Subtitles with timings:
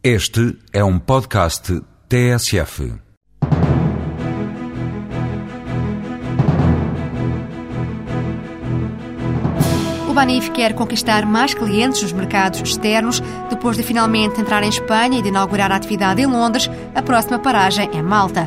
[0.00, 2.94] Este é um podcast TSF.
[10.08, 13.20] O Banif quer conquistar mais clientes nos mercados externos.
[13.50, 17.40] Depois de finalmente entrar em Espanha e de inaugurar a atividade em Londres, a próxima
[17.40, 18.46] paragem é Malta.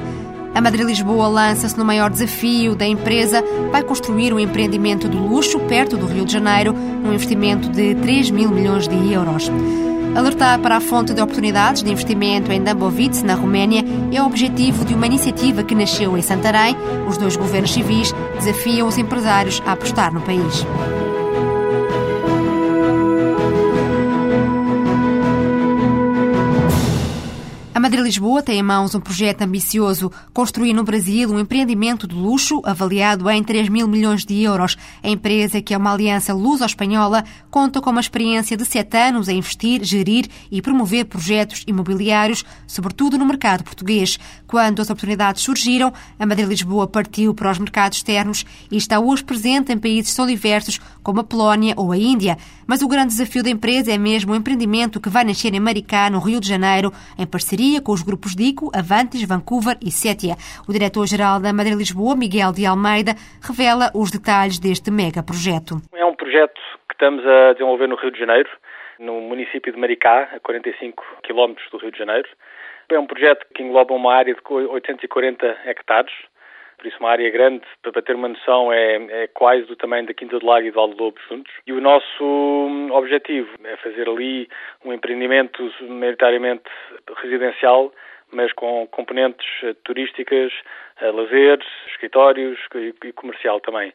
[0.54, 3.44] A Madrid-Lisboa lança-se no maior desafio da empresa.
[3.72, 8.32] Vai construir um empreendimento de luxo perto do Rio de Janeiro, num investimento de 3
[8.32, 9.50] mil milhões de euros.
[10.14, 14.84] Alertar para a fonte de oportunidades de investimento em Dambovitz, na Roménia, é o objetivo
[14.84, 16.76] de uma iniciativa que nasceu em Santarém.
[17.08, 20.66] Os dois governos civis desafiam os empresários a apostar no país.
[27.81, 32.62] A Madrid-Lisboa tem em mãos um projeto ambicioso, construir no Brasil um empreendimento de luxo
[32.63, 34.77] avaliado em 3 mil milhões de euros.
[35.02, 39.34] A empresa, que é uma aliança luso-espanhola, conta com uma experiência de sete anos a
[39.34, 44.20] investir, gerir e promover projetos imobiliários, sobretudo no mercado português.
[44.45, 49.73] Quando as oportunidades surgiram, a Madrid-Lisboa partiu para os mercados externos e está hoje presente
[49.73, 52.35] em países tão diversos como a Polónia ou a Índia.
[52.67, 56.09] Mas o grande desafio da empresa é mesmo o empreendimento que vai nascer em Maricá,
[56.09, 60.35] no Rio de Janeiro, em parceria com os grupos DICO, Avantes, Vancouver e Sétia.
[60.67, 65.81] O diretor-geral da Madrid Lisboa, Miguel de Almeida, revela os detalhes deste mega projeto.
[65.94, 68.49] É um projeto que estamos a desenvolver no Rio de Janeiro,
[68.99, 72.29] no município de Maricá, a 45 quilómetros do Rio de Janeiro.
[72.89, 76.11] É um projeto que engloba uma área de 840 hectares,
[76.82, 80.16] por isso uma área grande, para ter uma noção, é, é quase do tamanho da
[80.16, 81.54] Quinta do Lago e do Aldo Lobo juntos.
[81.68, 84.50] E o nosso objetivo é fazer ali
[84.84, 86.64] um empreendimento maioritariamente
[87.18, 87.94] residencial,
[88.32, 89.46] mas com componentes
[89.84, 90.52] turísticas,
[91.00, 92.58] lazeres, escritórios
[93.04, 93.94] e comercial também.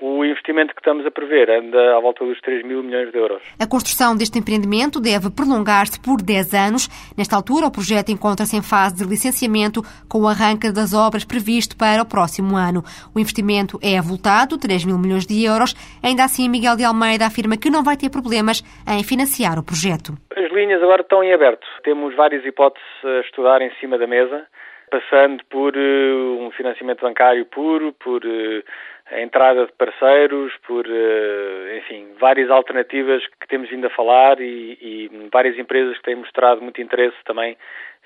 [0.00, 3.42] O investimento que estamos a prever anda à volta dos 3 mil milhões de euros.
[3.58, 6.88] A construção deste empreendimento deve prolongar-se por 10 anos.
[7.16, 11.76] Nesta altura, o projeto encontra-se em fase de licenciamento, com o arranque das obras previsto
[11.76, 12.84] para o próximo ano.
[13.12, 15.74] O investimento é avultado, 3 mil milhões de euros.
[16.00, 20.14] Ainda assim, Miguel de Almeida afirma que não vai ter problemas em financiar o projeto.
[20.36, 21.66] As linhas agora estão em aberto.
[21.82, 24.46] Temos várias hipóteses a estudar em cima da mesa
[24.88, 28.62] passando por uh, um financiamento bancário puro, por uh,
[29.10, 34.78] a entrada de parceiros, por, uh, enfim, várias alternativas que temos vindo a falar e,
[34.80, 37.56] e, várias empresas que têm mostrado muito interesse também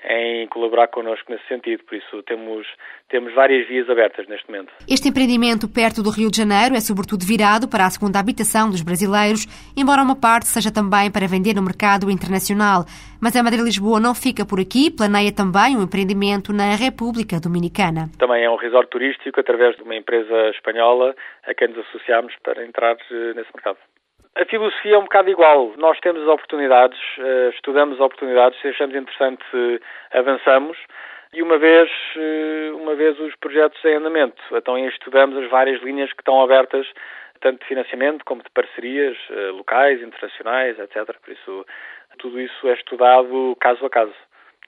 [0.09, 1.83] em colaborar connosco nesse sentido.
[1.83, 2.67] Por isso, temos,
[3.09, 4.71] temos várias vias abertas neste momento.
[4.89, 8.81] Este empreendimento perto do Rio de Janeiro é sobretudo virado para a segunda habitação dos
[8.81, 12.85] brasileiros, embora uma parte seja também para vender no mercado internacional.
[13.21, 18.09] Mas a Madrid Lisboa não fica por aqui, planeia também um empreendimento na República Dominicana.
[18.19, 21.15] Também é um resort turístico através de uma empresa espanhola
[21.47, 23.77] a quem nos associamos para entrar eh, nesse mercado.
[24.35, 25.73] A filosofia é um bocado igual.
[25.77, 29.43] Nós temos oportunidades, eh, estudamos oportunidades, se achamos interessante,
[30.11, 30.75] avançamos.
[31.31, 36.11] E uma vez, eh, uma vez os projetos em andamento, então estudamos as várias linhas
[36.11, 36.87] que estão abertas,
[37.41, 41.15] tanto de financiamento como de parcerias eh, locais, internacionais, etc.
[41.23, 41.65] Por isso,
[42.17, 44.15] tudo isso é estudado caso a caso.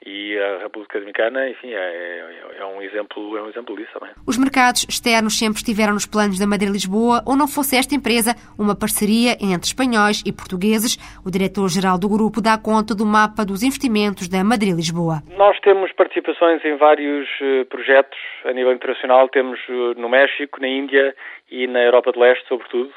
[0.05, 4.13] E a República Dominicana, enfim, é, é, é, um exemplo, é um exemplo disso também.
[4.27, 8.35] Os mercados externos sempre estiveram nos planos da Madrid Lisboa, ou não fosse esta empresa
[8.57, 10.97] uma parceria entre espanhóis e portugueses.
[11.25, 15.21] O diretor-geral do grupo dá conta do mapa dos investimentos da Madrid Lisboa.
[15.37, 19.29] Nós temos participações em vários eh, projetos a nível internacional.
[19.29, 21.15] Temos eh, no México, na Índia
[21.49, 22.91] e na Europa de Leste, sobretudo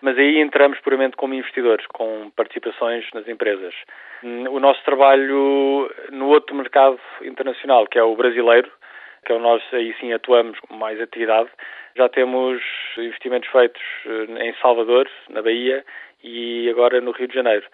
[0.00, 3.74] mas aí entramos puramente como investidores, com participações nas empresas.
[4.22, 8.70] O nosso trabalho no outro mercado internacional, que é o brasileiro,
[9.24, 11.50] que é o nós aí sim atuamos com mais atividade,
[11.96, 12.62] já temos
[12.96, 15.84] investimentos feitos eh, em Salvador, na Bahia,
[16.22, 17.66] e agora no Rio de Janeiro.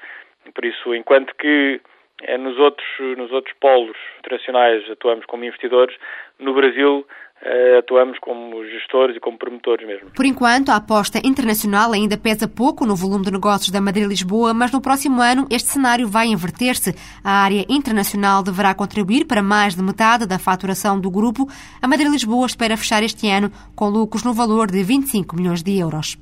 [0.54, 1.80] Por isso, enquanto que
[2.22, 5.94] é nos outros, nos outros polos internacionais atuamos como investidores,
[6.38, 7.06] no Brasil
[7.42, 10.10] uh, atuamos como gestores e como promotores mesmo.
[10.10, 14.72] Por enquanto, a aposta internacional ainda pesa pouco no volume de negócios da Madrid-Lisboa, mas
[14.72, 16.94] no próximo ano este cenário vai inverter-se.
[17.22, 21.46] A área internacional deverá contribuir para mais de metade da faturação do grupo.
[21.82, 26.16] A Madrid-Lisboa espera fechar este ano com lucros no valor de 25 milhões de euros.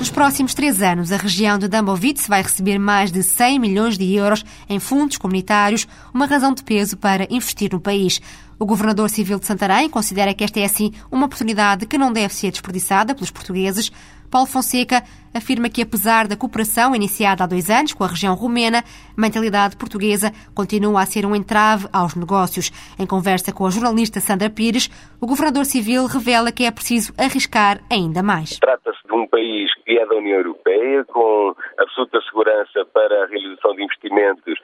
[0.00, 4.14] Nos próximos três anos, a região de Dambovitz vai receber mais de 100 milhões de
[4.14, 8.18] euros em fundos comunitários, uma razão de peso para investir no país.
[8.62, 12.34] O governador civil de Santarém considera que esta é, assim, uma oportunidade que não deve
[12.34, 13.90] ser desperdiçada pelos portugueses.
[14.30, 15.02] Paulo Fonseca
[15.32, 18.84] afirma que, apesar da cooperação iniciada há dois anos com a região romena,
[19.16, 22.70] a mentalidade portuguesa continua a ser um entrave aos negócios.
[22.98, 27.80] Em conversa com a jornalista Sandra Pires, o governador civil revela que é preciso arriscar
[27.90, 28.58] ainda mais.
[28.58, 33.74] Trata-se de um país que é da União Europeia, com absoluta segurança para a realização
[33.74, 34.60] de investimentos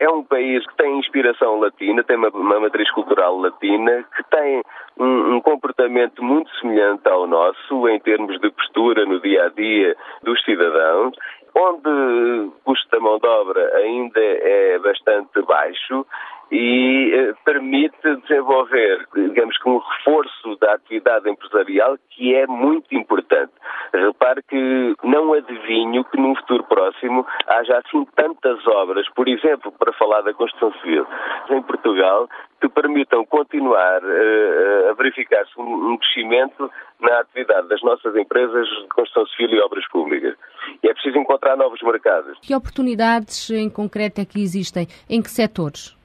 [0.00, 4.62] é um país que tem inspiração latina, tem uma, uma matriz cultural latina, que tem
[4.98, 9.94] um, um, comportamento muito semelhante ao nosso em termos de postura no dia a dia
[10.22, 11.14] dos cidadãos,
[11.54, 16.06] onde o custo da mão de obra ainda é bastante baixo
[16.50, 23.52] e eh, permite desenvolver, digamos que um reforço da atividade empresarial que é muito importante.
[23.92, 29.92] Repare que não adivinho que num futuro próximo haja assim tantas obras, por exemplo, para
[29.92, 31.06] falar da construção civil,
[31.50, 32.28] em Portugal,
[32.60, 36.70] que permitam continuar uh, a verificar-se um, um crescimento
[37.00, 40.36] na atividade das nossas empresas de construção civil e obras públicas.
[40.82, 42.38] E é preciso encontrar novos mercados.
[42.42, 44.86] Que oportunidades em concreto é que existem?
[45.08, 45.96] Em que setores?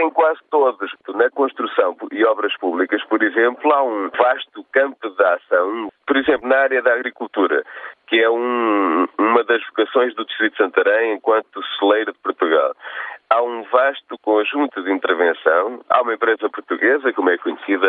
[0.00, 0.90] Existem quase todos.
[1.14, 5.92] Na construção e obras públicas, por exemplo, há um vasto campo de ação.
[6.06, 7.62] Por exemplo, na área da agricultura,
[8.06, 12.74] que é um, uma das vocações do Distrito de Santarém enquanto celeiro de Portugal.
[13.28, 15.80] Há um vasto conjunto de intervenção.
[15.90, 17.88] Há uma empresa portuguesa, como é conhecida,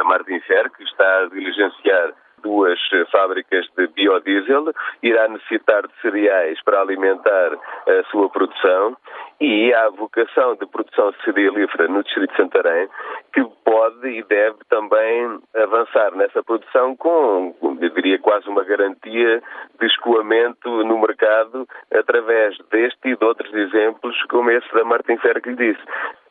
[0.00, 2.78] a Martin Fer, que está a diligenciar duas
[3.10, 4.72] fábricas de biodiesel,
[5.02, 7.52] irá necessitar de cereais para alimentar
[7.88, 8.96] a sua produção
[9.40, 12.88] e há a vocação de produção cerealífera no Distrito de Santarém
[13.32, 19.42] que pode e deve também avançar nessa produção com, eu diria, quase uma garantia
[19.80, 25.40] de escoamento no mercado através deste e de outros exemplos como esse da Martin Ferro
[25.40, 25.82] que lhe disse.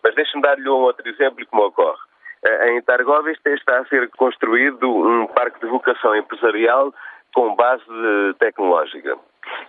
[0.03, 2.10] Mas deixe-me dar-lhe um outro exemplo que me ocorre.
[2.43, 6.93] Eh, em Targovas está a ser construído um parque de vocação empresarial
[7.33, 7.83] com base
[8.39, 9.17] tecnológica.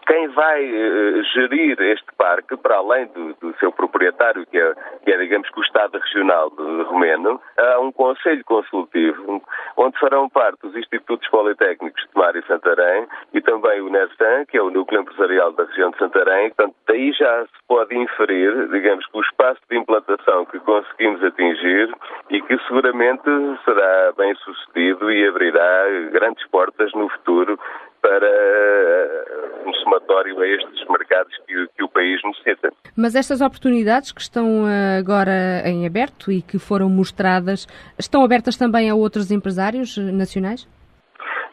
[0.06, 4.74] Quem vai uh, gerir este parque, para além do, do seu proprietário, que é,
[5.04, 9.42] que é, digamos o Estado Regional de Romeno, há um conselho consultivo
[9.76, 14.56] onde farão parte os Institutos Politécnicos de Tomar e Santarém e também o NESAN, que
[14.56, 16.50] é o Núcleo Empresarial da região de Santarém.
[16.50, 21.92] Portanto, daí já se pode inferir, digamos que o espaço de implantação que conseguimos atingir
[22.30, 23.30] e que seguramente
[23.64, 27.58] será bem sucedido e abrirá grandes portas no futuro
[28.02, 32.72] para uh, um somatório a estes mercados que, que, o país necessita.
[32.96, 37.66] Mas estas oportunidades que estão uh, agora em aberto e que foram mostradas,
[37.98, 40.68] estão abertas também a outros empresários uh, nacionais?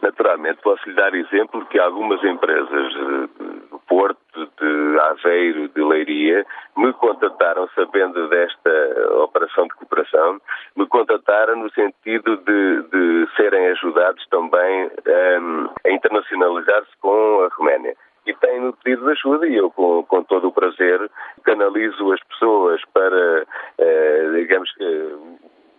[0.01, 2.93] Naturalmente, posso lhe dar exemplo que algumas empresas
[3.69, 6.45] do Porto, de Aveiro, de Leiria,
[6.77, 8.71] me contataram, sabendo desta
[9.23, 10.39] operação de cooperação,
[10.77, 17.95] me contataram no sentido de, de serem ajudados também um, a internacionalizar-se com a Roménia
[18.29, 21.09] e têm-me pedido ajuda e eu, com, com, todo o prazer,
[21.43, 23.45] canalizo as pessoas para,
[23.77, 24.69] eh, digamos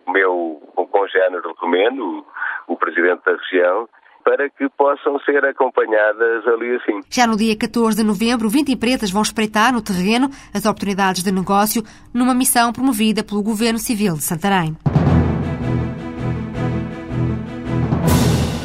[0.05, 0.61] o meu
[0.91, 2.25] congénero romeno,
[2.67, 3.87] o, o presidente da região,
[4.23, 6.99] para que possam ser acompanhadas ali assim.
[7.09, 11.31] Já no dia 14 de novembro, 20 empresas vão espreitar no terreno as oportunidades de
[11.31, 11.83] negócio
[12.13, 14.75] numa missão promovida pelo Governo Civil de Santarém.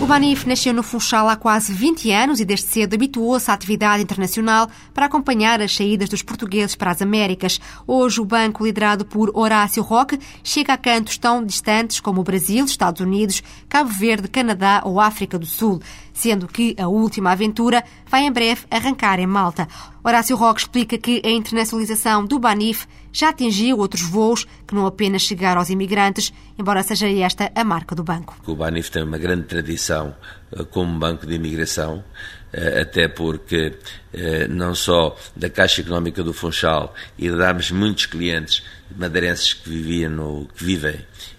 [0.07, 4.05] O Banif nasceu no Funchal há quase 20 anos e desde cedo habituou-se à atividade
[4.05, 7.61] internacional para acompanhar as saídas dos portugueses para as Américas.
[7.89, 12.65] Hoje o banco, liderado por Horácio Roque, chega a cantos tão distantes como o Brasil,
[12.65, 15.83] Estados Unidos, Cabo Verde, Canadá ou África do Sul,
[16.17, 19.69] sendo que a última aventura vai em breve arrancar em Malta.
[20.03, 25.23] Horácio Roque explica que a internacionalização do Banif já atingiu outros voos que não apenas
[25.23, 28.35] chegaram aos imigrantes, embora seja esta a marca do banco.
[28.47, 30.15] O Banif tem uma grande tradição
[30.53, 32.03] eh, como banco de imigração,
[32.51, 33.75] eh, até porque
[34.15, 38.63] eh, não só da Caixa Económica do Funchal herdámos muitos clientes
[38.97, 40.97] madeirenses que viviam no, que vivem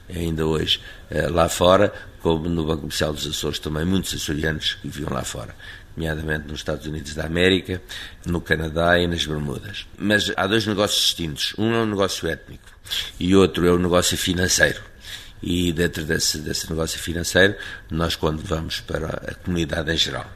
[0.10, 0.80] ainda hoje
[1.32, 1.94] lá fora,
[2.28, 5.56] como no Banco Comercial dos Açores também muitos açorianos que viviam lá fora
[5.96, 7.82] nomeadamente nos Estados Unidos da América,
[8.26, 9.88] no Canadá e nas Bermudas.
[9.98, 11.56] Mas há dois negócios distintos.
[11.58, 12.70] Um é um negócio étnico
[13.18, 14.80] e outro é um negócio financeiro.
[15.42, 17.56] E dentro desse, desse negócio financeiro,
[17.90, 20.30] nós, quando vamos para a comunidade em geral,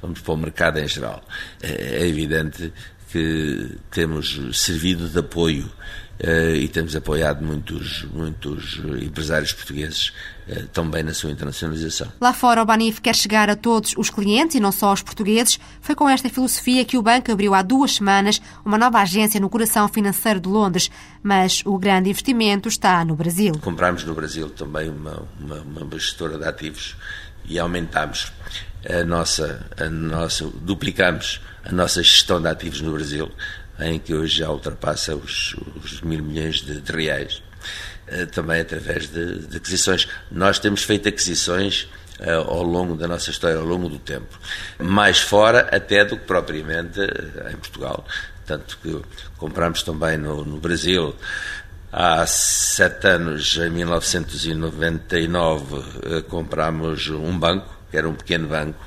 [0.00, 1.22] vamos para o mercado em geral.
[1.60, 2.72] É, é evidente
[3.10, 5.70] que temos servido de apoio
[6.18, 10.12] e temos apoiado muitos, muitos empresários portugueses
[10.48, 12.10] uh, também na sua internacionalização.
[12.20, 15.60] Lá fora, o Banif quer chegar a todos os clientes e não só aos portugueses.
[15.80, 19.50] Foi com esta filosofia que o banco abriu há duas semanas uma nova agência no
[19.50, 20.90] coração financeiro de Londres.
[21.22, 23.52] Mas o grande investimento está no Brasil.
[23.60, 26.96] Comprámos no Brasil também uma, uma, uma gestora de ativos
[27.44, 28.32] e aumentámos
[28.88, 33.30] a nossa, a nossa, duplicamos a nossa gestão de ativos no Brasil
[33.80, 37.42] em que hoje já ultrapassa os, os mil milhões de, de reais,
[38.08, 40.08] uh, também através de, de, aquisições.
[40.30, 41.88] Nós temos feito aquisições
[42.20, 44.38] uh, ao longo da nossa história, ao longo do tempo,
[44.78, 48.06] mais fora até do que propriamente uh, em Portugal.
[48.46, 49.02] Tanto que
[49.36, 51.14] compramos também no, no Brasil,
[51.98, 58.78] Há sete anos, em 1999, compramos um banco, que era um pequeno banco,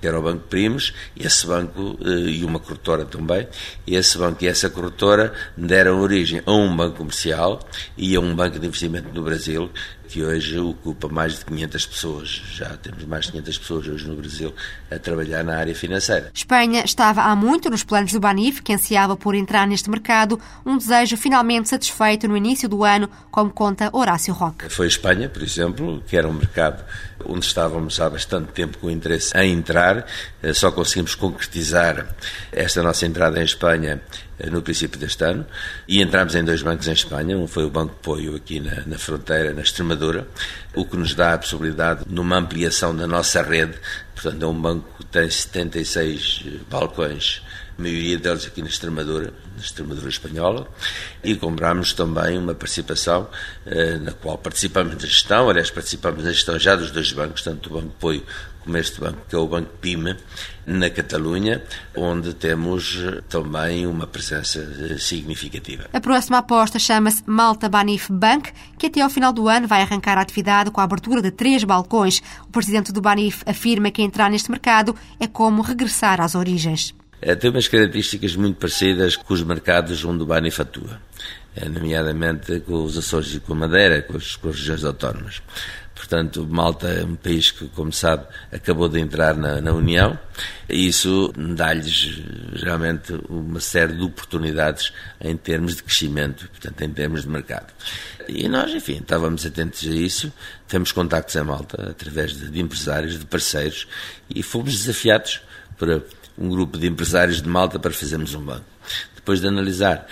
[0.00, 3.46] que era o Banco Primos, esse banco eh, e uma corretora também,
[3.86, 7.60] esse banco e essa corretora deram origem a um banco comercial
[7.96, 9.70] e a um banco de investimento no Brasil,
[10.10, 12.42] que hoje ocupa mais de 500 pessoas.
[12.52, 14.52] Já temos mais de 500 pessoas hoje no Brasil
[14.90, 16.32] a trabalhar na área financeira.
[16.34, 20.76] Espanha estava há muito nos planos do Banif, que ansiava por entrar neste mercado, um
[20.76, 24.68] desejo finalmente satisfeito no início do ano, como conta Horácio Roque.
[24.68, 26.84] Foi Espanha, por exemplo, que era um mercado
[27.24, 30.06] onde estávamos há bastante tempo com interesse em entrar,
[30.42, 32.06] eh, só conseguimos concretizar
[32.52, 34.00] esta nossa entrada em Espanha
[34.38, 35.46] eh, no princípio deste ano
[35.86, 37.36] e entramos em dois bancos em Espanha.
[37.36, 40.26] Um foi o Banco Poio aqui na, na fronteira, na Extremadura,
[40.74, 43.74] o que nos dá a possibilidade numa ampliação da nossa rede.
[44.14, 47.42] Portanto, é um banco que tem 76 balcões,
[47.78, 50.68] a maioria deles aqui na Extremadura, na Extremadura espanhola,
[51.24, 53.28] e compramos também uma participação
[53.64, 57.70] eh, na qual participamos da gestão, aliás, participamos da gestão já dos dois bancos, tanto
[57.70, 58.22] o Banco Poio
[58.78, 60.16] este banco, que é o Banco PIME,
[60.66, 61.62] na Catalunha,
[61.96, 65.86] onde temos eh, também uma presença eh, significativa.
[65.92, 70.16] A próxima aposta chama-se Malta Banif Bank, que até ao final do ano vai arrancar
[70.18, 72.22] a atividade com a abertura de três balcões.
[72.46, 76.94] O presidente do Banif afirma que entrar neste mercado é como regressar às origens.
[77.22, 81.00] É, tem umas características muito parecidas com os mercados onde o Banif atua,
[81.68, 85.42] nomeadamente com os Açores e com a Madeira, com as, com as regiões autónomas.
[86.00, 90.18] Portanto, Malta é um país que, como sabe, acabou de entrar na, na União
[90.66, 92.22] e isso dá-lhes
[92.54, 97.66] realmente uma série de oportunidades em termos de crescimento, portanto, em termos de mercado.
[98.26, 100.32] E nós, enfim, estávamos atentos a isso,
[100.66, 103.86] temos contactos em Malta através de, de empresários, de parceiros
[104.34, 105.42] e fomos desafiados
[105.76, 106.02] por
[106.38, 108.64] um grupo de empresários de Malta para fazermos um banco.
[109.14, 110.06] Depois de analisar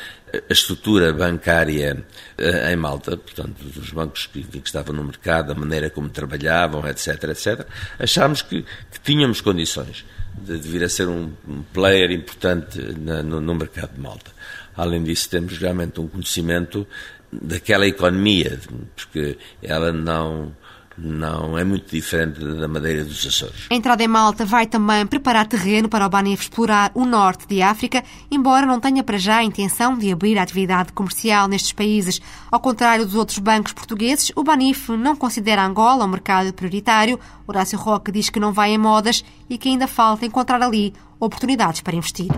[0.48, 2.04] a estrutura bancária
[2.36, 6.86] eh, em Malta, portanto, os bancos que, que, estavam no mercado, a maneira como trabalhavam,
[6.86, 7.66] etc., etc.,
[7.98, 10.04] achámos que, que tínhamos condições
[10.34, 14.30] de, de, vir a ser um, um player importante na, no, no mercado de Malta.
[14.76, 16.86] Além disso, temos realmente um conhecimento
[17.30, 18.58] daquela economia,
[18.96, 20.52] porque ela não
[20.98, 23.66] não é muito diferente da Madeira dos Açores.
[23.70, 27.62] A entrada em Malta vai também preparar terreno para o Banif explorar o norte de
[27.62, 32.20] África, embora não tenha para já a intenção de abrir a atividade comercial nestes países.
[32.50, 37.18] Ao contrário dos outros bancos portugueses, o Banif não considera Angola um mercado prioritário.
[37.46, 41.80] Horácio Roque diz que não vai em modas e que ainda falta encontrar ali oportunidades
[41.80, 42.28] para investir.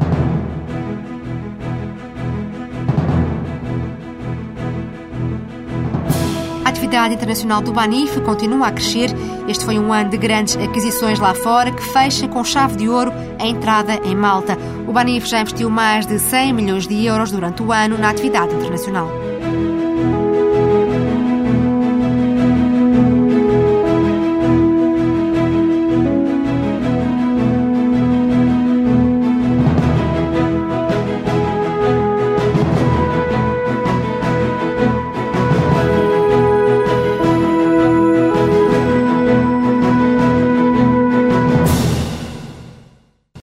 [6.90, 9.10] Atividade internacional do Banif continua a crescer.
[9.46, 13.12] Este foi um ano de grandes aquisições lá fora que fecha com chave de ouro
[13.38, 14.58] a entrada em Malta.
[14.88, 18.52] O Banif já investiu mais de 100 milhões de euros durante o ano na atividade
[18.52, 19.08] internacional.